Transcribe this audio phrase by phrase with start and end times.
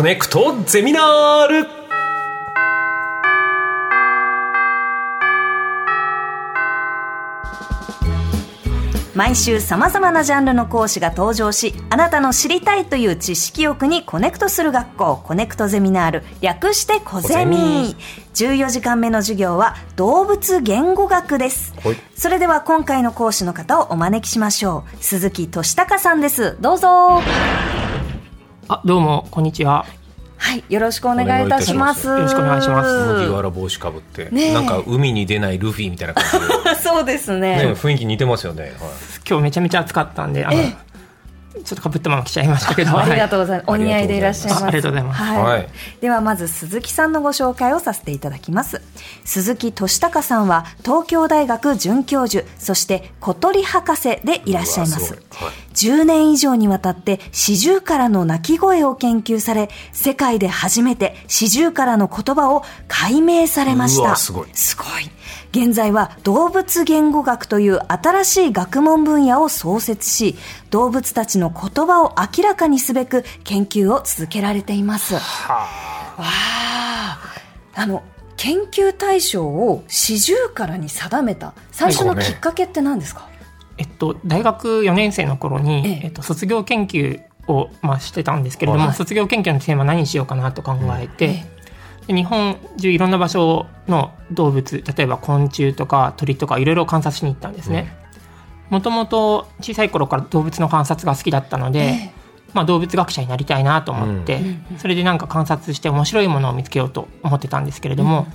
[0.00, 1.68] コネクトゼミナール。
[9.14, 16.22] 毎週さまざまなジャンルの講師が登場しあなたの知りたいという知識欲にコネクトする学校コネクトゼミナール。
[16.40, 17.94] 略してコゼミ。
[18.32, 21.74] 14時間目の授業は動物言語学です。
[21.84, 21.96] はい。
[22.16, 25.04] それでは今回の講師の方をお招きしましょう。
[25.04, 26.56] 鈴木俊貴さんです。
[26.58, 27.20] どうぞ
[28.72, 29.84] あ、どうも、こんにちは。
[30.36, 32.06] はいよろしくお願いいたします。
[32.06, 33.14] よろしくお願いします。
[33.14, 34.54] 麦わら帽子かぶって、ねえ。
[34.54, 36.24] なんか海に出ないルフィみたいな感
[36.76, 37.58] じ そうですね。
[37.58, 38.72] で、ね、雰囲気似てますよね、はい。
[39.28, 40.76] 今日めちゃめちゃ暑かったんで、あの、え
[41.64, 42.96] ちょっと被ったまま来ちゃいましたけど。
[42.96, 43.42] ありがとうう。
[43.42, 43.70] ございます。
[43.70, 44.64] お似合いでいらっしゃいます。
[44.64, 45.42] あありがとうございますはい。
[45.42, 45.68] はい
[46.00, 48.80] ではまず鈴木さんのご紹介をさせていただきます。
[49.24, 55.14] 鈴木俊孝さんは東京大学准教授、そして小鳥博士でいらっしゃいます。
[55.14, 55.20] はい
[55.74, 64.02] 10年以上にわたって四十からの鳴き声を研究され、世界で初めて四十からの言葉を解明されました。
[64.02, 64.86] うわすごいすごい。
[65.52, 70.36] 現在は動物言語学という新しい学問分野を創設し、
[70.70, 75.14] 動物たちの言葉を明らかにすべく研究を続けられています。
[75.14, 75.20] わ
[76.18, 77.18] あ。
[77.74, 78.02] あの、
[78.36, 83.28] 研究対象を四十からに定めた最初のきっかけって何ですか、
[83.76, 86.00] えっと、大学4年生の頃に、ええ。
[86.04, 88.94] えっと、卒業研究を、まあ、してたんですけれども、はい。
[88.94, 91.59] 卒業研究のテーマ何にしようかなと考えて、えで
[92.06, 97.96] 日本中いろんな場所の動物例えば昆虫とか鳥とかいろいろ観察しに行ったんですね。
[98.68, 102.12] もともと小さい頃から動物の観察が好きだったので、え
[102.54, 104.36] まあ、動物学者になりたいなと思って、
[104.70, 104.78] うん。
[104.78, 108.26] それでなんか観察して面白いものを見つけようと思ってたんですけれども、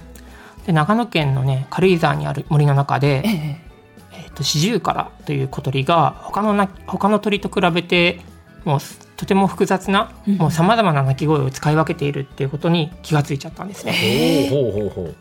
[0.66, 3.62] で長野県のね軽井沢にある森の中で、ええ。
[4.14, 8.22] えー、とシジュウカラという小鳥が他のな他の鳥と比べて
[8.64, 8.80] もう
[9.18, 14.50] とても複雑なもうさまざまな鳴き声を使い分けているっていうことに気がついちゃったんですね。
[14.50, 15.16] ほうほうほう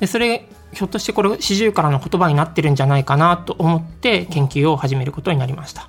[0.00, 5.88] でそれひょっとしてこれシジュウカラの言葉になってるんじゃないかなと思って研究を始めることになりました。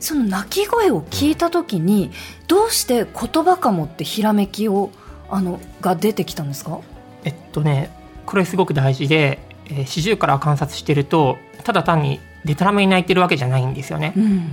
[0.00, 2.10] その鳴き声を聞いた時に
[2.46, 4.90] どうして言葉かもってひらめきを
[5.30, 6.80] あのが出てきたんですか？
[7.24, 7.90] えっとね
[8.26, 14.08] これすごく大事で、えーシジュウカラを観察してるとただ単にデタラメに鳴いてるわけじゃないんですよね。
[14.16, 14.50] ん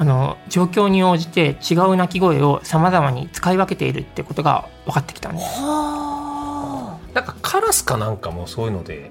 [0.00, 5.60] あの状況に応じて違う鳴き声を様々に使い分けているってことが分かってきたんです。
[5.60, 9.10] はなんかカラスかなんかもそういうので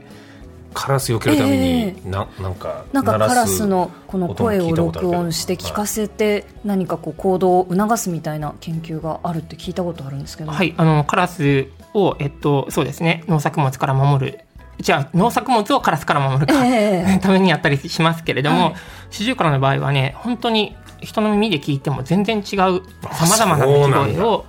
[0.74, 13.24] カラス避けるために、ななんかなんかカラスのこの声を録音して聞かせて何かこう行動を促すみたいな研究があるって聞いたことあるんですけど、はい、あのカラスを、えっと、そうですね。
[13.28, 14.40] 農作物から守る
[14.80, 18.76] じゃあ農作物をカラスから守るか、ええためにやったりしますけれども、はい。
[19.12, 24.46] シジュウカラの場合はね本当に人の耳で聞いても全然違うあさまざまな鳴き声を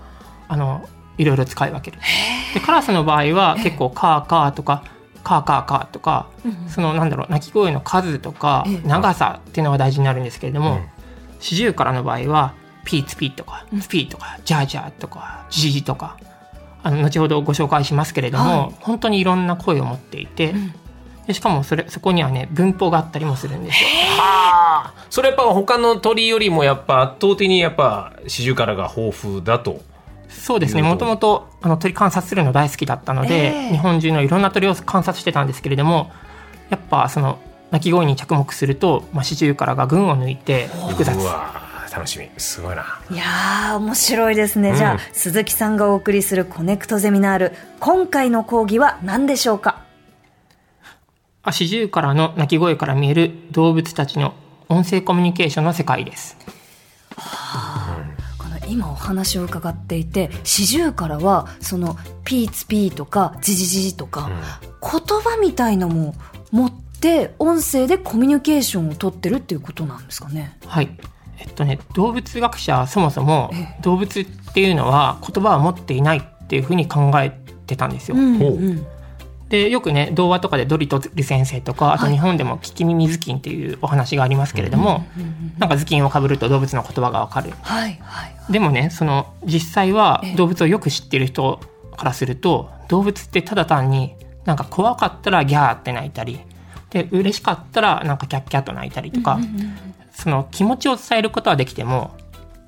[0.48, 0.88] あの
[1.18, 1.98] いろいろ使い分ける。
[2.54, 4.84] でカラスの場合は結構カーカーとか
[5.22, 6.30] カーカーカーとか、
[6.68, 8.88] そのなんだろう鳴き声の数とかええ。
[8.88, 10.86] 長さっていうのが大事になるんですけれども、うん。
[11.40, 12.54] シジュウカラの場合は
[12.84, 16.16] ピーツピーとかスピーとかジャージャーとかジジジとか
[16.82, 18.74] あの後ほどご紹介しますけれども、はい。
[18.80, 20.54] 本当にいろんな声を持っていて、
[21.26, 23.88] でしかもそれそこにはね文法があったりもするんですよ。
[24.18, 25.06] はあ。
[25.10, 29.80] それやっぱ他の鳥よりもやっぱ圧倒的にやっぱシジュウカラが豊富だと。
[30.28, 30.82] そうですね。
[30.82, 33.68] もともとあの鳥観察するの大好きだったので、ええ。
[33.70, 36.10] 日本中のいろんな鳥を観察してたんですけれども
[36.70, 37.38] やっぱその
[37.70, 41.16] 鳴き声に着目すると、まあ、シジュウカラが群を抜いて複雑
[41.92, 42.30] 楽しみ。
[42.38, 43.00] すごいな。
[43.10, 49.84] いやー面白いですね、じゃあうん鈴木さんがお送りするコネクトゼミナール今回の講義は何でしょうか？
[51.42, 54.34] あシジュウカラの鳴き声から見える動物たちの
[54.68, 56.36] 音声コミュニケーションの世界です。
[58.38, 64.30] この今お話を伺っていて四十からはそのピーツピーとかジジジジとか、
[64.80, 66.14] 言葉みたいのも
[66.52, 70.56] 持って音声でコミュニケーションを取ってるっていうことなんですかね？
[70.66, 70.90] はい。
[71.40, 77.30] えっとね、動物学者はそもそもえ動物っていうのは言葉を持っていないっていうふうに考え
[77.66, 78.16] てたんですよ。
[78.16, 78.86] うんほううん。
[79.48, 85.04] でよくね童話とかでドリトル先生とかあとはい日本でも聞き耳頭巾っていうお話がありますけれども、
[85.58, 87.50] なんか頭巾をかぶると動物の言葉がわかる。
[87.62, 88.52] はいはい。
[88.52, 90.34] でもねその実際はええ。
[90.36, 91.58] 動物をよく知ってる人
[91.96, 94.14] からすると動物ってただ単に
[94.44, 96.40] なんか怖かったらギャーって鳴いたり
[96.90, 99.38] で嬉しかったらなんかキャッキャッと鳴いたりとか、
[100.20, 102.10] その気持ちを伝えることはできても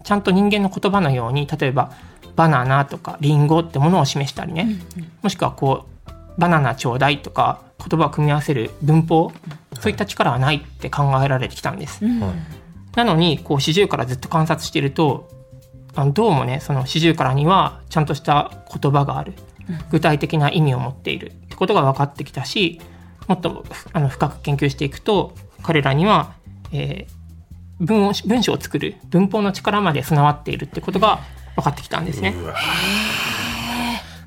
[0.05, 1.93] ちゃんと人間の言葉のように例えば
[2.35, 4.81] バナナとかリンゴってものを示したりね、
[5.23, 9.33] もしくはこうバナナちょうだいとか言葉を組み合わせる文法。
[9.81, 12.05] そういった力はないって考えられてきたんです。
[12.95, 15.29] なのにこう四十からずっと観察してると
[15.95, 19.35] あのどうもねその四十からにはちゃんとした言葉がある。
[19.91, 21.33] 具体的な意味を持っている。
[21.33, 22.81] ってことが分かってきたし
[23.29, 26.33] もっとあの深く研究していくと彼らには、
[26.73, 27.22] えー
[27.83, 31.21] 文を文章を作る文法の力まで備わっているってことが
[31.57, 32.35] 分かってきたんですね。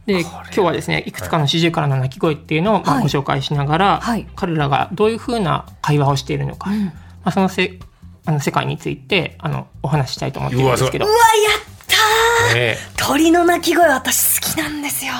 [0.06, 3.04] で今日はですねいくつかの四十からの鳴き声っていうのを、まあはい。
[3.04, 4.28] ご紹介しながら、はい。
[4.36, 6.94] 彼らがどういうふうな会話をしているのか、ま
[7.24, 7.80] あ、そのせ
[8.26, 11.06] あの世界についてあのお話ししたいと思っているんですけど。
[11.06, 12.60] うわ、やったー。
[12.60, 15.14] ね鳥の鳴き声私好きなんですよ。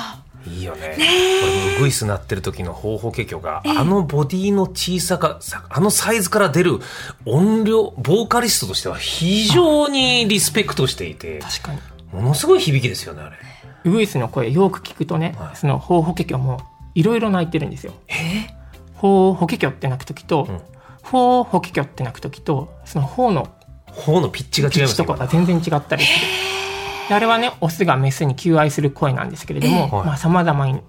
[0.46, 0.94] いいよね。
[0.96, 6.80] これウグイス鳴ってる時の方法結局が、あのボディの小さかさ、あのサイズから出る
[7.24, 11.80] 音量、ボーカリストとしては非常にリスペクトしていて、確かに
[12.12, 13.36] ものすごい響きですよね、あれ。
[13.84, 16.60] ウグイスの声よく聞くとね、はいそのホウホケキョも
[16.94, 17.92] いろいろ鳴いてるんですよ。
[18.94, 20.60] ホウホケキョって鳴く時と、ん
[21.02, 23.48] ホウホケキョって鳴く時とそのホウの
[23.86, 26.26] 方のピッチが違いますとかが全然違ったりする。
[26.26, 26.55] で
[27.10, 30.80] あれはねオスがメスに求愛する声なんですけれども、ええまあ様々に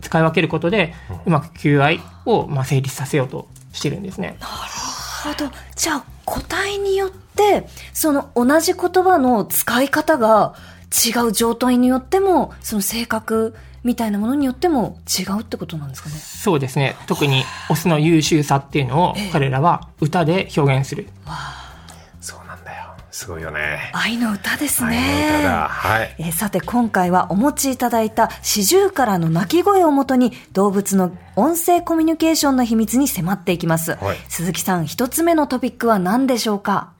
[0.00, 0.94] 使い分けることで、
[1.24, 4.36] うまく求愛をまあ成立させようとしてるんですね。
[4.40, 5.50] なるほど。
[5.74, 10.54] じゃあ、個体によって、その同じ言葉の使い方が
[10.92, 16.16] 違う状態によっても、その性格みたいなものによっても違うってことなんですかね？
[16.16, 21.06] そうですね特にオスの優秀さっていうのを彼らは歌で表現する。
[21.06, 21.63] そうなんだよ。
[23.16, 23.92] すごいよね。
[23.92, 25.36] 愛の歌ですはい、ね。
[25.38, 25.68] 歌だ。
[25.68, 26.16] はい。
[26.18, 33.92] えーさて今回はお持ちいただいた四十からの鳴き声をもとに動物の音声コミュニケーションの秘密に迫っていきます。
[33.92, 36.90] はい鈴木さん、一つ目のトピックは何でしょうか？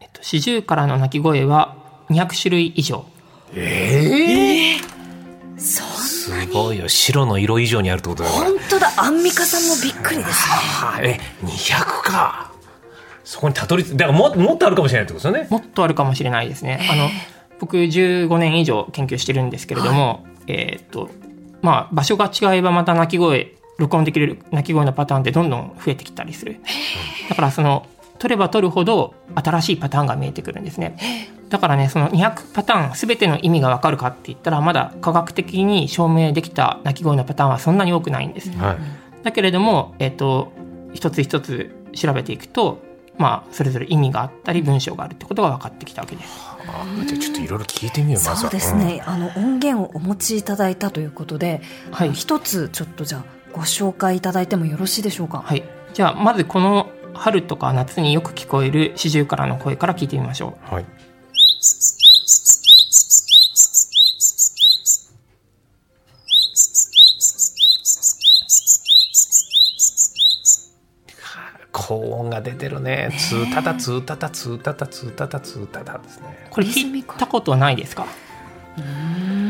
[0.00, 1.74] えっとシジュウカラの鳴き声は
[2.10, 3.04] 200種類以上。
[3.52, 4.80] ええ
[5.58, 6.88] そすごいよ。
[6.88, 10.32] 白の色以上にあるってことだよ、本当だ、アンミカさんもびっくりですね。
[10.32, 12.52] はあえ、200か。
[13.26, 15.48] そこにたどりだからももっとあるかもしれないってことですよね。
[15.50, 16.88] もっとあるかもしれないですね。
[16.88, 17.08] あの
[17.58, 21.10] 僕15年以上研究してるんですけれども、えーっと
[21.60, 26.60] まあ場所が違えばまた鳴き声録音できる鳴き声のパターンってどんどん増えてきたりする。
[27.28, 27.88] だからその
[28.20, 30.96] 取れば取るほど新しいパターンが見えてくるんですね。
[31.48, 38.50] だからねその200パターン全ての意味がわかるかって言ったらまだ科学的に証明できた鳴き声のパターンはそんなに多くないんです。
[38.52, 38.76] はい。
[39.24, 40.52] だけれども、えっと、
[40.94, 42.80] 一つ一つ調べていくと、
[43.18, 46.28] まあ、それぞれ意味があったり文章があるってことが分かってきたわけです。
[46.68, 48.36] あじゃあちょっといろいろ聞いてみよう、まずは。
[48.36, 55.42] そうですね、あの音源をお持ちいただいたということで、はい一つちょっとじゃあご紹介いただいてもよろしいでしょうか？
[55.44, 55.62] はい。
[55.94, 60.70] じゃあ、まずこの春とか夏によく聞こえる四十からの声から聞いてみましょう。
[60.70, 60.74] うん。
[60.74, 60.84] はい。
[71.86, 73.10] 高音が出てるね。
[73.16, 76.48] ツータタツータタツータタツータタツータタですね。
[76.50, 78.06] これ聞いたことないですか？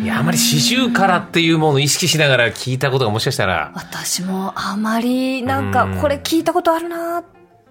[0.04, 7.24] いや、あまり四十からっていうものを意識しながら聞いたことがもしかしたら、私もあまりなんかうんこれ聞いたことあるな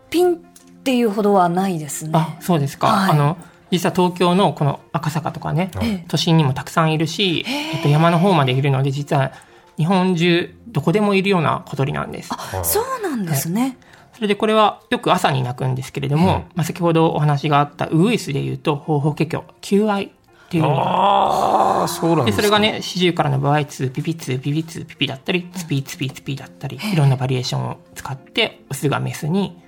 [0.10, 0.40] ピンっ
[0.84, 2.12] ていうほどはないですね。
[2.16, 2.88] あ、そうですか。
[2.88, 3.38] はいあの、
[3.70, 9.32] 実は東京のこの赤坂とかね、ええ都心にもたくさんいるし、えっと、山の方までいるので、実は
[9.78, 12.30] 日本中どこでもいるような小鳥なんです。
[12.34, 13.78] あそうなんですね。
[14.16, 20.10] それでこれはよく朝に鳴くんですけれども、まあ、先ほどお話があったウグイスでいうと、ホウホケキョ、求愛っ
[20.50, 29.65] ていう意味がああ、そうなんで、それがね、シジュウカラの場合、ツーピピツーピピツーピピだったり、ツピーツピーツピーだったり、いろんなバリエーションを使って、オスがメスにえー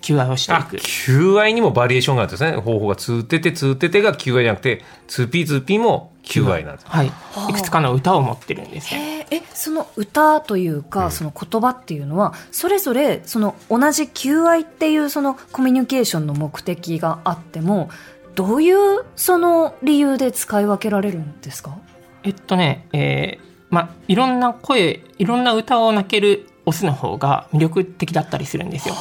[0.00, 0.76] 求愛をしていあ、く。
[0.78, 2.52] 求愛にもバリエーションがあるんですね。
[2.56, 6.86] 方法がツーテテツーテテが求愛じゃなくて、ツーピーツーピーも求愛なんです。
[6.88, 7.06] はい。
[7.06, 9.26] いくつかの歌を持ってるんですね。
[9.30, 17.90] えーえその歌というか、その言葉っていうのはそれぞれその同じ求愛っていうそのコミュニケーションの目的があっても
[18.34, 21.76] どういうその理由で使い分けられるんですか？
[22.22, 28.94] えっとね、えーまあ、いろんな声、いろんな歌を泣けるオスの方が魅力的だったりするんですよ。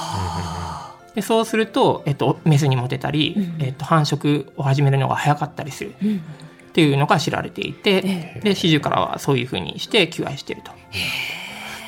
[1.17, 10.71] でそうすると、えっと、メスにモテたり、うんえっと、繁殖を始めるのが早かったりするっていうのが知られていて、えで四十からはそういうふうにして求愛していると。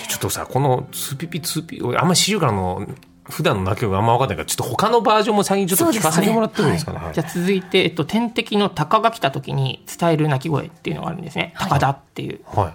[0.07, 2.87] ちょっとさ、このツーピピツーピ、俺あんまり四十からの
[3.25, 6.97] 普段の鳴き声があんま分かんないから、ちょっと他のバージョンも先にちょっと聞かせてもらってもいいですかね。
[6.97, 11.51] はいじゃあ続いて、えっと、天敵の鷹が来た時に伝える鳴き声っていうのがあるんですね。
[11.53, 12.39] はい鷹だっていう。
[12.45, 12.73] はい。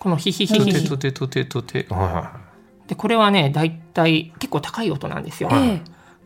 [0.00, 1.86] このヒヒヒトヒヒテトテトテトテ。
[1.90, 2.40] はいは
[2.88, 5.50] で、これはね、だいたい結構高い音なんですよ。
[5.52, 5.82] え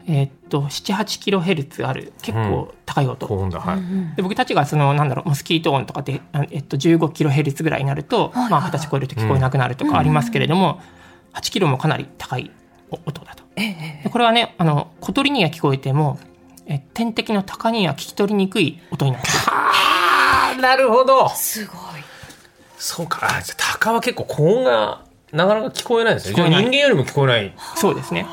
[0.06, 3.08] えーっと、7、8キロヘルツある結構高いい。
[3.08, 3.26] 音。
[3.26, 3.58] 高音だ。
[3.58, 4.16] はい。
[4.16, 10.80] で僕たちがその、なんだろう、モスキート音とかで、あえっと、15キロヘルツぐらいになると、はいまあ、20歳超えると聞こえなくなるとかありますけれども、
[11.32, 12.52] 8キロもかなり高い
[12.90, 13.42] 音だと。
[13.56, 16.20] でこれはね、あの、小鳥には聞こえても、
[16.66, 19.34] え天敵の鷹には聞き取りにくい音になってる。
[19.48, 21.28] ああ、なるほど。
[21.30, 21.83] すごい。
[22.78, 23.26] そうか。
[23.26, 25.02] あじゃあ、鷹は結構高音が
[25.32, 26.34] なかなか聞こえないんですね。
[26.48, 27.52] 人間よりも聞こえない。
[27.76, 28.26] そうですね。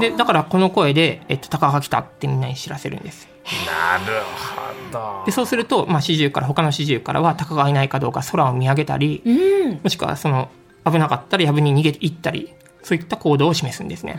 [0.00, 3.28] で、だからこの声で、えっと、鷹が来たってみんなに知らせるんです。
[3.66, 4.04] なる
[4.92, 5.32] ほどで、。
[5.32, 9.80] そうすると、まあ、四十から、他の四十からは鷹がいないかどうか空を見上げたり、うん。
[9.82, 10.50] もしくはその、
[10.84, 14.18] 危なかったら藪に逃げていったり、そういった行動を示すんですね。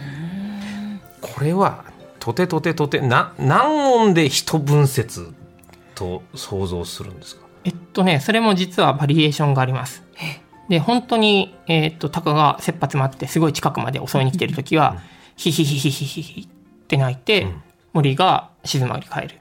[1.21, 1.85] これは、
[2.19, 5.33] とてとてとて、な、何音で一分節
[5.95, 7.45] と想像するんですか？
[7.63, 10.03] えっとね、それも実はバリエーションがあります。
[10.69, 15.01] で、本当に、えっと、鷹が切羽詰まってすごい近くまで襲いに来てるときは、
[15.35, 16.47] ヒヒヒヒヒヒヒっ
[16.87, 17.47] て鳴いて、
[17.93, 19.39] 森が静まり返る。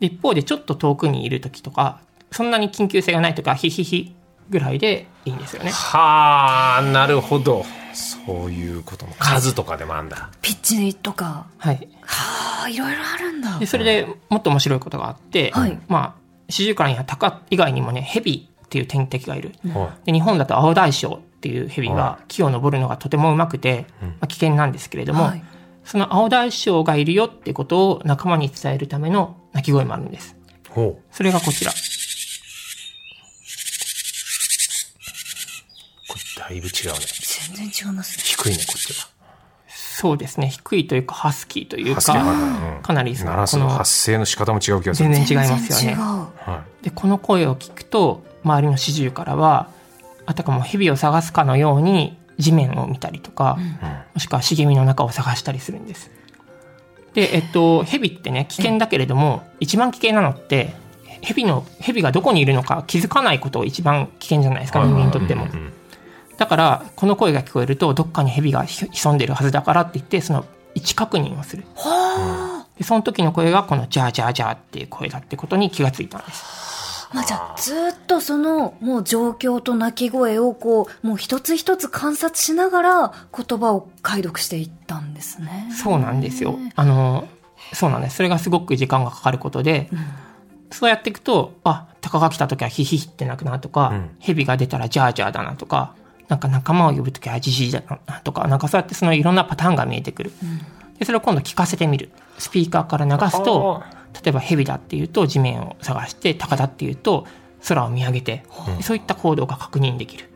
[0.00, 4.14] で一方でちょっと遠くにいるときとか、そんなに緊急性がないとか、ヒヒヒ
[4.48, 5.70] ぐらいでいいんですよね。
[5.70, 7.64] はあ、なるほど。
[7.92, 9.14] そういうことも。
[9.18, 10.30] 数とかでもあんだ。
[10.40, 11.46] ピッチとか。
[11.58, 11.88] はい。
[12.02, 13.66] はあ、いろいろあるんだで、。
[13.66, 16.14] それでもっと面白いことがあって、はいま
[16.48, 19.52] あ、四十からには鷹以外にもね、蛇っていう天敵がいる。
[19.72, 25.44] はで日本だと青大将っていう蛇はが木を登るのがとてもうまくて、まあ、危険なんですけれども、はい
[25.88, 30.36] その青大将がいるよってことを仲間に伝えるための鳴き声もあるんです。
[31.10, 31.72] それがこちら。
[31.72, 31.74] う。
[36.08, 36.98] これだいぶ違うね。
[37.56, 38.22] 全然違いますね。
[38.22, 39.08] 低いね、こっちは。
[40.00, 40.46] そうですね。
[40.46, 45.12] 低いというか、ハスキーというか、はいうんかなりその鳴らすこの発声の仕方も違う気がする。
[45.12, 45.98] 全然違いますよね。
[46.82, 49.70] で、この声を聞くと、周りの四十からは、
[50.24, 53.58] あたかも蛇を探すかのように地面を見たりとか、
[54.14, 56.12] もしくは茂みの中を探したりするんです。
[57.14, 60.76] で、えっと、蛇ってね、危険だけれども、一番危険なのって、
[61.22, 64.84] 蛇の、蛇がどこにいるのか気づかないことを一番危険じゃないですか、い。
[64.84, 65.50] 人間にとってもうん。
[65.50, 65.72] うん
[66.38, 71.64] だから、この声が聞こえると、どっかに蛇がひ潜んでるはずだからって言って、その位置確認をする。
[71.74, 72.66] はあ。
[72.78, 76.68] で、その時の声がこのジャージャージャーっていう声だってことに気がついたんです。
[77.12, 85.70] まあじゃあ、ずーっとその、もう状況と鳴き声をこう、もう一つ一つ観察しながら言葉を解読していったんですね。
[85.72, 86.56] そうなんですよ。
[86.76, 87.26] あの、
[87.72, 88.16] そうなんです。
[88.16, 89.90] それがすごく時間がかかることで、
[90.70, 95.94] そうやっていくと、あ、鷹が来た時はヒヒヒって鳴くなとか、うん蛇が出たらジャージャーだなとか、
[96.28, 100.32] なんか仲間を呼ぶ時はジジイだなとか、なんかそうやってそのいろんなパターンが見えてくる。
[100.98, 102.10] で、それを今度聞かせてみる。
[102.38, 103.82] スピーカーから流すと、
[104.22, 107.26] 例えば蛇だっていうと地面を探して、鷹だっていうと
[107.66, 108.44] 空を見上げて、
[108.76, 110.28] でそういった行動が確認できる。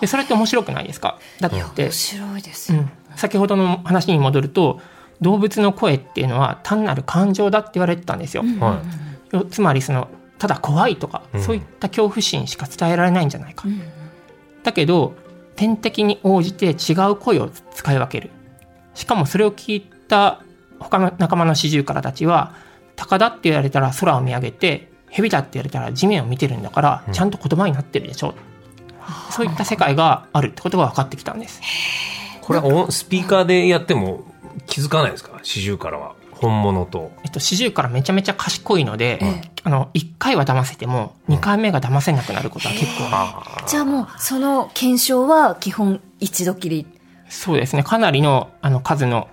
[0.00, 1.18] で、それって面白くないですか？
[1.40, 2.80] だって、面白いですよ。
[2.80, 4.80] うん、先ほどの話に戻ると
[5.20, 8.82] 動物の声っていうのは単なる感情だって言われてたんですよ、は
[9.32, 9.36] い。
[9.36, 13.68] よつまりそのただ怖いとか、うんそういった恐怖心しか伝えられないんじゃないか、
[14.62, 15.14] だけど
[15.56, 18.30] 天敵に応じて違う声を使い分ける。
[18.94, 20.42] しかもそれを聞いた
[20.78, 22.54] 他の仲間の四十からたちは
[22.96, 28.34] 鷹だって言われたら空を見上げて蛇だって言われたら地面を見てるんだから、ちゃんと言葉になってるでしょ。
[29.30, 31.60] そういった世界があるってことが分かってきたんです。
[32.40, 34.24] これは音スピーカーでやっても
[34.66, 35.38] 気づかないですか？
[35.42, 36.14] 四十からは。
[36.42, 37.12] 本物と。
[37.24, 39.20] えっと、四十からめちゃめちゃ賢いので、
[39.62, 46.86] あの、1回は騙せても、2回目が騙せなくなることは結構、あじゃあもう、その検証は基本一度きり。
[47.28, 49.28] そうですね、かなりの、あの、数の、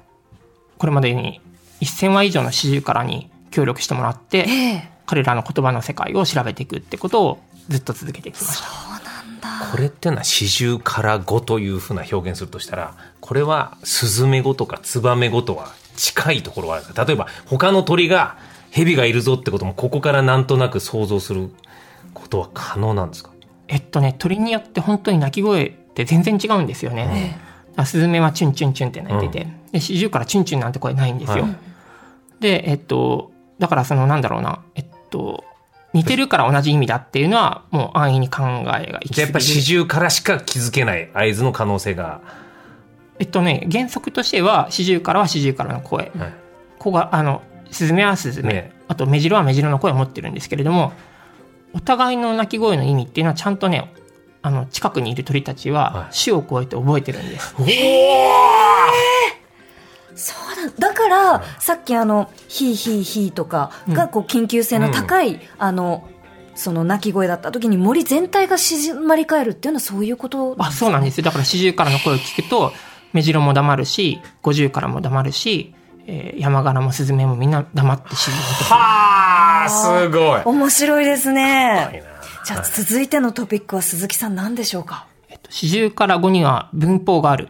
[0.77, 1.41] これまでに
[1.81, 4.89] 1000話以上の四十からに協力してもらって、ええ。
[5.07, 8.67] 彼らの言葉の世界を調べていくってことをずっと続けてきました。
[8.67, 9.71] そうなんだ。
[9.71, 16.85] これっていうのは四十から語というふうな表現するとしたら、これはスズメ語とかツバメ語とは近いところがある。
[17.05, 18.37] 例えば他の鳥が
[18.71, 21.49] 蛇がいるぞってこともここからなんとなく想像する
[22.13, 23.31] ことは可能なんですか？
[23.67, 27.37] えっとね、鳥によって本当に鳴き声って全然違うんですよね。
[27.71, 31.43] だからスズメはチュンチュンチュンって鳴いてて、で、四十からチュンチュンなんて声ないんですよ。
[31.43, 31.55] はい
[32.39, 35.43] で、えっと、だからそのなんだろうな、えっと、
[35.91, 39.41] 似てるから同じ意味だっていうのはもう安易に考えが行きじゃあやっぱ。
[39.41, 42.21] 四十からしか気づけない合図の可能性が。
[43.19, 46.11] えっとね、原則としては四十からは四十からの声。
[46.17, 46.33] はい。
[46.77, 48.71] ここが、あの、スズメはスズメ、ね。
[48.87, 50.93] あとメジロはメジロの声を持ってるんですけれども、
[51.73, 53.93] お互いの鳴き声の意味っていうのはちゃんとね、
[54.41, 56.15] あの、近くにいる鳥たちははい。
[56.15, 57.53] 種を超えて覚えてるんです。
[60.15, 66.07] そうなんだから、さっきあの、ヒーヒーヒーとかが、こう、緊急性の高い、あの、
[66.55, 71.19] その鳴き声だった時に森全体が静まり返るっていうのはそういうことあ、そうなんです。
[71.19, 71.23] よ。
[71.23, 72.73] だから四十からの声を聞くと、
[73.13, 75.73] メジロも黙るし、五十からも黙るし、
[76.07, 78.73] えー山柄もスズメもみんな黙って沈むと。
[78.73, 80.41] はあ、すごい。
[80.45, 81.75] 面白いですね。
[81.75, 81.91] な
[82.45, 85.05] じゃあ続いてのトピックは鈴木さん何でしょうか？
[85.29, 87.49] えっと、四十から五には文法がある。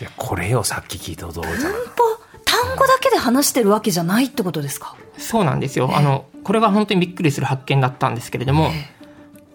[0.00, 1.56] いや、これよ、さっき聞いた動物だな。
[1.56, 2.22] 文法？
[2.44, 4.94] 単語だけで話してるわけじゃないってことですか？
[5.18, 5.90] そうなんですよ。
[5.94, 8.70] あの、これが本当にびっくりする発見だったんですけれども、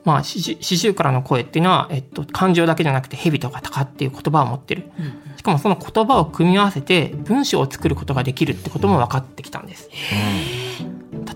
[0.07, 4.89] まあ、シジュシジュウカラの声っていうのは、えっと、感情だけじゃなくて、蛇とか鷹っていう言葉を持ってる。
[5.35, 9.89] しかもその言葉を組み合わせて文章を作ることができるってことも分かってきたんです。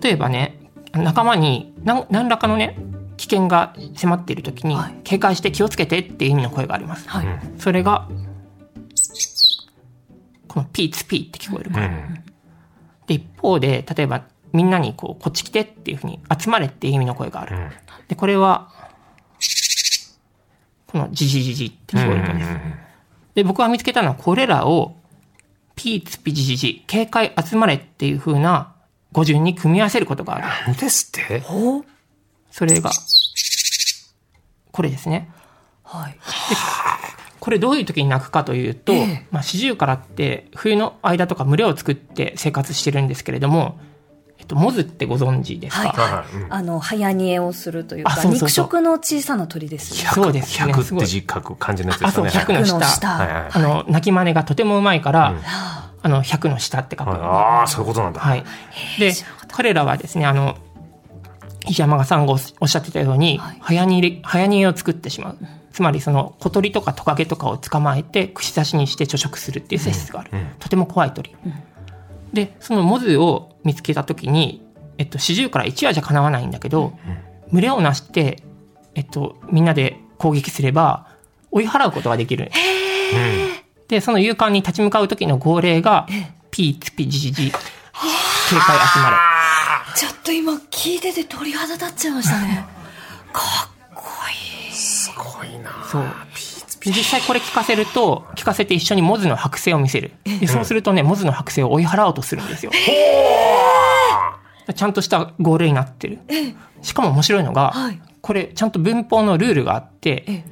[0.02, 0.58] 例えばね、
[0.94, 2.78] 仲間に何何らかのね、
[3.18, 7.10] 危険が迫っている時にはい、警戒して気をつけてっていう意味の声があります。
[7.10, 7.26] はい、
[7.58, 8.08] それが、
[10.48, 11.84] このピーツピーって聞こえる声。
[11.84, 12.24] うん。
[13.06, 14.24] で、一方で、例えば、
[14.54, 17.58] みんなにこう、こっち来てっていうふうに集まれっていう意味の声がある。
[18.08, 18.70] で、これは、
[20.88, 22.50] このジジジジって聞こえる声です。
[23.36, 24.96] で、僕が見つけたのは、これらを、
[25.76, 28.74] ピーツピジジジ、警戒集まれっていうふうな
[29.14, 30.68] 語順に組み合わせることがある。
[30.68, 31.40] なんですって？
[31.40, 31.86] ほう
[32.52, 32.92] それが、
[34.72, 35.30] これですね。
[35.84, 36.18] はい
[37.40, 43.80] これどういう時に鳴くかというと、ええまあ、シジュウカラって冬の間とか群れを作って生活してるんですけれども、
[44.42, 50.74] えっと、モズってご存知ですか、はいはいうんあの早煮えをするというかあそうそうそう肉食の小さな鳥ですねそうですね。
[50.74, 52.58] 100すごいって字書く感じのやつであ、そう、すかね。
[52.58, 52.80] 100の下。
[52.80, 55.40] の下はいはいあの、鳴き真似がとてもうまいから、うん
[56.04, 57.12] あの、100の下って書く。
[57.12, 58.36] はいはああ、そういうことなんだ。
[58.36, 58.44] い。
[59.00, 59.14] で、
[59.52, 60.58] 彼らはですね、あの、
[61.68, 65.38] 石山さんがおっしゃってたように、はい早煮え、早煮えを作ってしまう。
[65.72, 70.32] つまり、その、小鳥とかトカゲとかを捕まえて、串刺しにして貯食するっていう性質がある。
[70.34, 71.36] うんとても怖い鳥。
[72.34, 74.62] で、そのモズを見つけたときに、
[74.98, 76.94] えっと、四十から1羽じゃかなわないんだけど、
[77.52, 78.44] 群れをなして、
[78.96, 81.08] えっと、みんなで攻撃すれば、
[81.52, 82.52] 追い払うことができる。
[83.88, 86.08] で、その勇敢に立ち向かう時の号令が、
[86.50, 87.60] ピーツピジジジ、警戒
[88.94, 89.18] 集まれ。
[89.96, 92.66] ちょっと今聞いてて鳥肌立っちゃいましたね
[93.34, 94.04] かっこ
[94.68, 95.72] いいすごいな。
[95.90, 96.06] そう。
[96.84, 100.12] で実際これ聞かせると、聞かせて一緒にモズの剥製を見せる。
[100.26, 102.72] でそうするとね、モズの剥製を追い払おうとするんですよ。
[104.74, 106.20] ちゃんとした号令になってる。
[106.82, 110.44] しかも面白いのが、はいこれちゃんと文法のルールがあって、え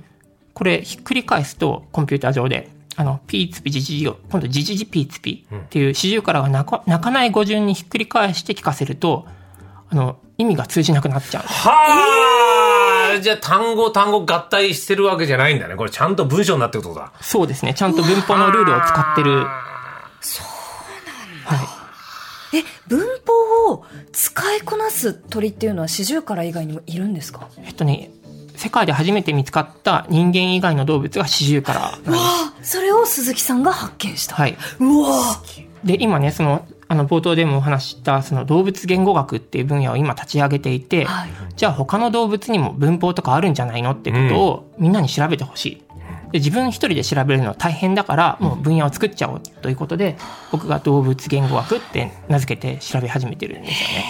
[0.54, 9.28] これひっくり返すとコンピューター上で、あの、ピーツピジジジを、今度ジジジピーツピっていう四十からが泣か泣かない語順にひっくり返して聞かせると、
[9.90, 11.44] あの、意味が通じなくなっちゃう。
[11.44, 12.69] は
[13.12, 15.76] あ、じゃあ単語単語合体してるわけじゃないんだね。
[15.76, 17.12] これちゃんと文章になってるってことだ。
[17.22, 17.74] そうですね。
[17.74, 19.46] ちゃんと文法のルールを使ってる。
[22.52, 23.02] え文
[23.68, 27.48] 法を使いこなす鳥っていうのはシジュウカラ以外にもいるんですか？
[27.64, 28.12] えっとね、
[28.56, 32.12] 世界で初めて見つかった人間以外の動物が四十からなんです。
[32.12, 34.58] わあそれを鈴木さんが発見した、はい。
[34.80, 35.42] うわ
[35.84, 43.92] で、今ね、その、あの、冒頭でもお話しした、その動物言語学っていう分野を今立ち上げていて、はいじゃあ他の動物にも文法とかあるんじゃないの？
[43.92, 45.84] ってことをみんなに調べてほしい。
[46.32, 50.18] で自分一人で調べるのは大変だから、もう分野を作っちゃおうということで、
[50.52, 54.06] 僕が動物言語学って名付けて調べ始めてるんですよね。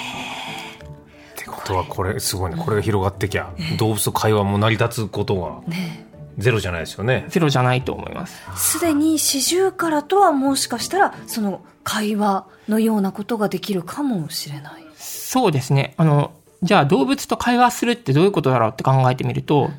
[1.33, 2.61] ってことはこれすごいね。
[2.63, 6.05] これが広がってきゃ、動物と会話も成り立つことがね
[6.39, 7.25] ゼロじゃないですよね。
[7.29, 8.41] ゼロじゃないと思います。
[8.55, 15.93] すでにシジュウカラとはもしかしたらその会話のようなことができるかもしれないそうですね。
[15.97, 16.31] あの、
[16.63, 19.69] じゃあ動物と会話するってどういうことだろうって考えてみると、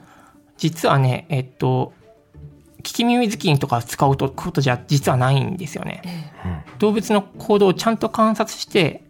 [0.57, 1.93] 実はね、えっと、
[2.81, 6.33] 聞き耳頭巾とか使うことじゃ実はないんですよね。
[6.79, 9.03] 動物の行動をちゃんと観察して、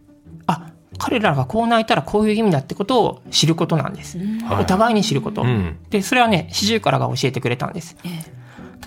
[1.03, 4.19] 彼らがこう泣いたらこういう意味だってことを知ることなんです。
[4.19, 5.41] はいお互いに知ること。
[5.41, 7.97] うんで、それはね、シジュウカラが教えてくれたんです。
[8.05, 8.41] ええ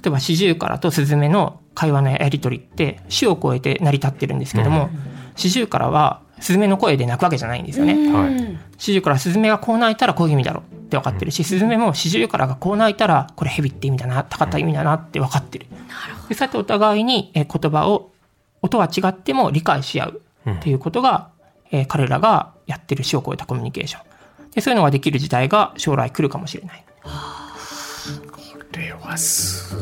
[0.05, 4.91] 例えばシジュウカラとスズメの会話のやりとりって種を超えて成り立ってるんですけども、
[5.35, 7.95] シジュウカラはスズメの声で鳴くわけじゃないんですよね。
[8.13, 15.67] はいシジュウカラスズメがこう鳴いたらこういう意味だろうって分かってるし、スズメもシジュウカラがこう鳴いたらこれヘビって意味だな、高った意味だなって分かってる。
[16.29, 18.11] でそうやってお互いにえー言葉を、
[18.63, 21.29] 音は違っても理解し合うっていうことが、
[21.75, 24.03] えー彼らがやってる種を超えたコミュニケーション。
[24.53, 26.85] でそういうのができる時代が将来来るかもしれない。
[28.31, 28.41] こ
[28.73, 29.75] れはす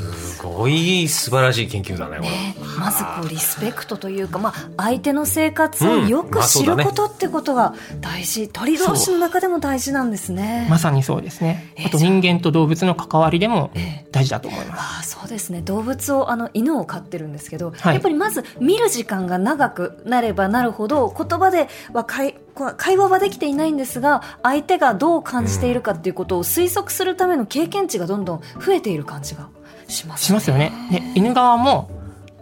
[0.43, 2.31] ごい素晴らしい研究だね、これ。
[2.31, 10.67] ねまずこうリスペクトというか、まあ、相手の生活をよく知ることってことが大事、鳥同士の中でも大事なんですね。
[10.69, 11.85] まさにそうですねえ。
[11.85, 13.71] ーあと人間と動物の関わりでも
[14.11, 14.81] 大事だと思います。
[14.81, 29.49] ああそうですね動物をあの犬を飼ってるんですけど、はいやっぱりまず見る時間が長くなればなるほど言葉では会こ会話はできていないんですが相手がどう感じているかっていうことを推測するための経験値がどんどん増えている感じが
[29.93, 30.73] しますよね。
[30.91, 31.91] で、犬側も、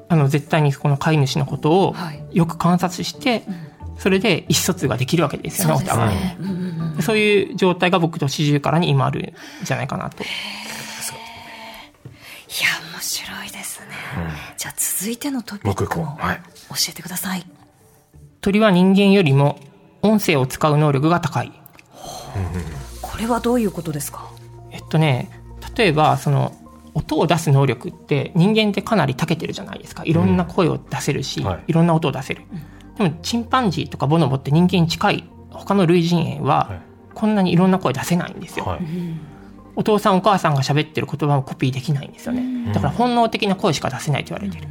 [0.09, 2.25] あの、絶対にこの飼い主のことをはい。
[2.33, 3.45] よく観察して、
[3.99, 6.21] それで意思疎通ができるわけですよね、お互いに。
[6.23, 6.57] ね、うんうんう
[6.95, 6.97] ん。
[6.97, 10.23] でそういう状態が僕と四十からに今あるんじゃないかなと。
[10.23, 10.27] い
[12.63, 13.87] や面白いですね、
[14.57, 16.05] じゃあ続いてのトピック教
[16.89, 17.47] えてください。
[18.41, 19.61] 鳥は人間よりも
[20.03, 21.53] 音声を使う能力が高い。
[23.03, 24.31] これはどういうことですか？
[24.73, 25.31] えっとね、
[25.77, 26.57] 例えばその
[26.95, 30.05] 音を出す能力って人間ってかなり長けてるじゃないですか。
[30.05, 32.43] いろんな声を出せるし、うんはいい、ろんな音を出せる。
[32.97, 36.81] でもチンパンジーとかボノボって人間に近い他の類人猿ははい
[37.13, 38.65] こんなにいろんな声出せないんですよ。
[38.65, 38.81] はい。
[39.77, 42.73] お父さんお母さんが喋ってる言葉をコピーできないんですよね。
[42.73, 44.69] だから本能的な声しか出せないと言われてる。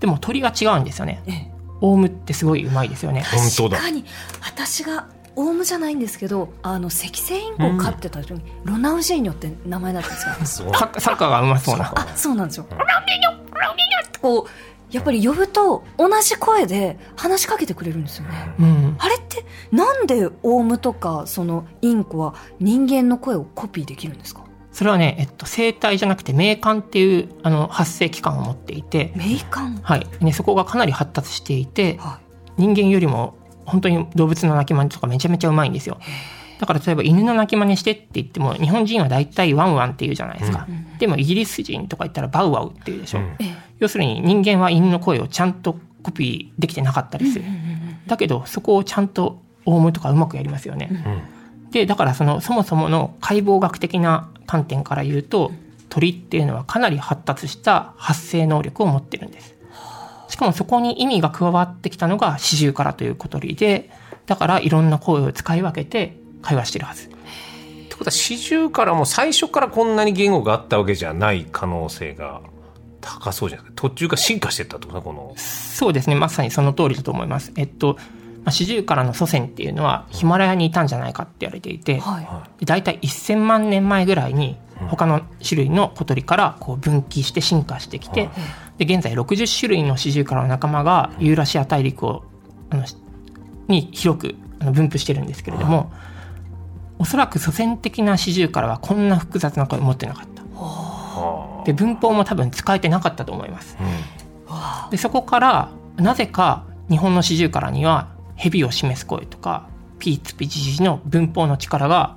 [0.00, 1.22] でも鳥は違うんですよね。
[1.26, 3.22] ええオウムってすごいうまいですよね。
[3.22, 4.04] 本当だ確かに
[4.40, 10.74] 私がオウムじゃないんですけどあの赤星インコを飼ってた時に、ロナウジーニョって名前なんですかすごい。
[10.74, 11.92] サッカーがうまそうな。
[11.94, 12.66] あそうなんですよ。
[12.70, 18.54] ロナウジーニョロナウジーニョってこうやっぱり呼ぶと同じ声で話しかけてくれるんですよね。
[18.58, 18.96] うん。
[18.98, 24.42] あれってなんでオウムとかそのインコは人間の声をコピーできるんですか？
[24.70, 30.06] それはね、えっと、声帯じゃなくて鳴管っていうあの発声器官を持っていて、メイカンはい。
[30.20, 32.20] ね、そこがかなり発達していて、は
[32.56, 35.98] 人間よりも本当に動物の鳴き真似とかめちゃめちゃうまいんですよ。
[36.58, 40.66] だから例えば犬の鳴き真似してって言っても日本人は大体ワンワンって言うじゃないですか。
[40.98, 43.18] でもイギリス人とか言ったらバウワウって言うでしょ。
[43.18, 43.36] うん
[43.78, 47.44] 要するに人間は犬の声をちゃんとコピーできてなかったりする。
[48.06, 50.88] だけどそこをちゃんとオウムとかうまくやりますよね。
[51.72, 55.50] でだからそのそもそもの解剖学的な観点から言うと
[55.88, 59.51] 鳥っていうのはかなり発達した発声能力を持ってるんです。
[60.32, 63.90] しかもそこに意味が加わってきたのが四十からという小鳥で
[64.24, 67.08] だからいろんな声を使い分けて会話してるはず。
[67.08, 67.14] って
[67.94, 72.40] ことは四十からも最初からこんなに言語があったわけじゃない可能性が
[73.02, 73.66] 高そうじゃない？
[73.66, 75.34] ですか途中から進化してったってことねこの。
[75.36, 76.16] そうですね。
[76.16, 77.52] まさにその通りだと思います。
[77.56, 77.96] えっと
[78.44, 84.56] まあ四十からの祖先っていうのはヒマラヤにいたんじゃないかって言われていて、はで大体1000万年前ぐらいに
[84.88, 88.30] 他の種類の小鳥からこう分岐して進化してきて、
[88.78, 92.24] で現在60種類のシジュウカラの仲間がユーラシア大陸を
[92.70, 92.96] あのし
[93.68, 95.92] に広くあの分布してるんですけれども、
[96.98, 100.42] おそらく祖先的なシジュウカラはこんな複雑な声を持ってなかった。
[100.54, 103.76] はで文法も多分使えてなかったと思います。
[104.48, 112.16] あでそこからなぜか日本のシジュウカラには蛇を示す声とかピーツピジジの文法の力が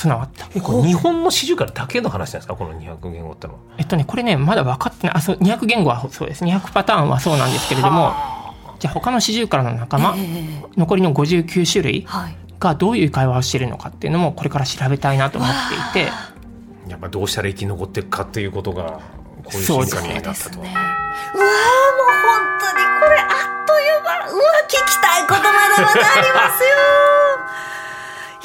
[0.00, 0.46] 備わった。
[0.54, 2.54] えこれ日本の四十からだけの話なんですか？
[2.54, 3.58] この200言語ってのは。
[3.78, 5.16] えっとね、これね、まだ分かってない。
[5.16, 6.44] あ、そう、200言語はそうです。
[6.44, 8.12] 200パターンはそうなんですけれども、
[8.78, 12.36] じゃあ他の四十からの仲間、ええ残りの59種類はい。
[12.58, 15.50] がどういう会話をしているのかっていうのもこれから調べたいなと思っ
[15.92, 16.10] ていて、
[16.90, 18.82] やっぱどうしたら生き残っていくかっていうことが
[19.44, 20.68] こういう進化になったと、ね。
[20.68, 20.76] うわーもう本
[22.60, 24.10] 当にこれあっという間。
[24.32, 26.68] うわ聞きたいことまだまだありますよ。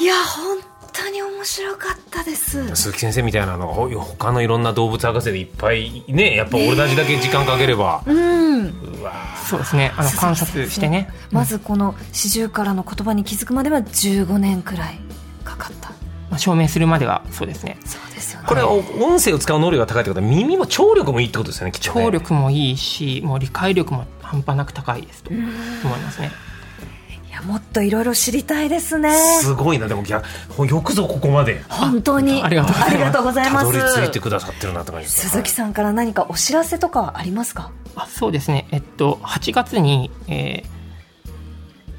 [0.00, 0.58] いや本
[1.04, 2.74] 当に面白かったです。
[2.74, 8.66] 鈴木先生みたいなのがほ他のいろんな動物博士でいっぱいねやっぱ俺たちだけ時間かければ、うん。
[9.00, 9.12] うわ
[9.48, 11.10] そうですね、あの観察してね。
[11.30, 14.98] まずこの四十からの言葉に気づくまでは15年くらい
[15.44, 15.90] かかった。
[16.28, 17.78] まあ、証明するまではそうですね。
[17.84, 18.46] そうですよね。
[18.48, 26.32] これお音声を使う能力が高いってことは耳も聴力もいいってことですよね聴力もいいし、もう理解力も半端なく高いですと思いますね。
[27.36, 29.12] いやもっといろいろ知りたいですね。
[29.42, 30.24] すごいなでも逆
[30.66, 31.62] よくぞここまで。
[31.68, 32.42] 本当に。
[32.42, 32.74] ありがとう。
[32.74, 33.66] ございますありがとうございたます。
[33.66, 37.70] どり着いてくださってるなって感じです鈴木さんから何かお知らせとかはありますか？
[37.94, 40.76] あそうですね、えっと、8月に、えー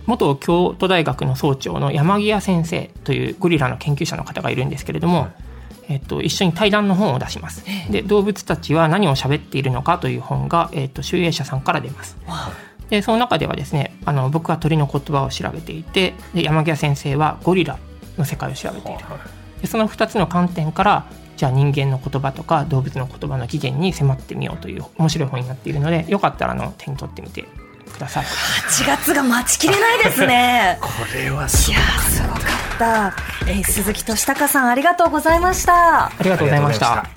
[0.07, 5.27] 元京都大学の総長の山際先生というゴリラの研究者の方がいるんですけれども、
[5.89, 7.65] えっと、一緒に対談の本を出します。
[7.91, 12.15] で動物たちは何を喋っているのかという本が、えっと、集英社さんから出ます。
[12.89, 17.77] でその中ではですねあの僕は鳥の言葉を調べていてで山際先生はゴリラ
[18.17, 18.99] の世界を調べている。
[19.61, 27.45] でその2つの観点からじゃあ人間の言葉とか動物の言葉の起源に迫ってみようという面白い本になっているのでよかったらあの手に取ってみて
[27.91, 28.25] ください。
[28.25, 32.41] 8月が待ちきれないですね これはすごいいやーすごかっ
[32.79, 33.13] た、
[33.47, 37.16] えー鈴木俊孝さんありがとうございましたありがとうございました。